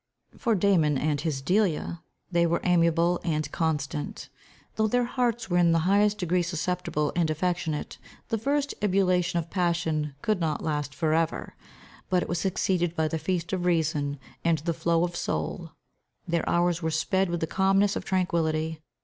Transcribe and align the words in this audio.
For 0.35 0.55
Damon 0.55 0.97
and 0.97 1.21
his 1.21 1.43
Delia, 1.43 2.01
they 2.31 2.47
were 2.47 2.59
amiable, 2.63 3.21
and 3.23 3.45
constant. 3.51 4.29
Though 4.75 4.87
their 4.87 5.03
hearts 5.03 5.47
were 5.47 5.59
in 5.59 5.73
the 5.73 5.77
highest 5.85 6.17
degree 6.17 6.41
susceptible 6.41 7.13
and 7.15 7.29
affectionate, 7.29 7.99
the 8.29 8.39
first 8.39 8.73
ebullition 8.81 9.37
of 9.37 9.51
passion 9.51 10.15
could 10.23 10.39
not 10.39 10.63
last 10.63 10.95
for 10.95 11.13
ever. 11.13 11.53
But 12.09 12.23
it 12.23 12.29
was 12.29 12.39
succeeded 12.39 12.95
by 12.95 13.09
the 13.09 13.19
feast 13.19 13.53
of 13.53 13.63
reason, 13.65 14.17
and 14.43 14.57
the 14.57 14.73
flow 14.73 15.03
of 15.03 15.15
soul. 15.15 15.73
Their 16.27 16.49
hours 16.49 16.81
were 16.81 16.89
sped 16.89 17.29
with 17.29 17.41
the 17.41 17.45
calmness 17.45 17.95
of 17.95 18.03
tranquility. 18.03 18.81